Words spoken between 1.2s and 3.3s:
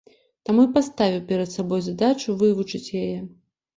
перад сабой задачу вывучыць яе.